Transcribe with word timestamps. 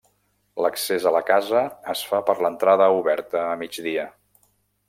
L'accés 0.65 1.05
a 1.09 1.11
la 1.15 1.21
casa 1.27 1.61
es 1.95 2.03
fa 2.13 2.23
per 2.31 2.37
l'entrada 2.41 2.91
oberta 3.03 3.47
a 3.47 3.55
migdia. 3.65 4.09